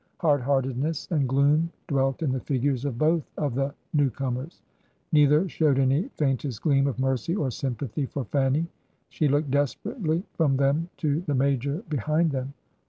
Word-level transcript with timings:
Hard 0.17 0.41
hearted 0.41 0.79
ness 0.79 1.07
and 1.11 1.29
gloom 1.29 1.69
dwelt 1.87 2.23
in 2.23 2.31
the 2.31 2.39
figures 2.39 2.85
of 2.85 2.97
both 2.97 3.23
of 3.37 3.53
the 3.53 3.71
new 3.93 4.09
comers; 4.09 4.63
neither 5.11 5.47
showed 5.47 5.77
any 5.77 6.01
the 6.01 6.09
faintest 6.15 6.63
gleam 6.63 6.87
of 6.87 6.97
mercy 6.97 7.35
or 7.35 7.51
sympathy 7.51 8.07
for 8.07 8.25
Fanny. 8.25 8.65
She 9.09 9.27
looked 9.27 9.51
desperately 9.51 10.23
from 10.33 10.57
them 10.57 10.89
to 10.97 11.19
the 11.27 11.35
Major 11.35 11.83
behind 11.87 12.31
them. 12.31 12.55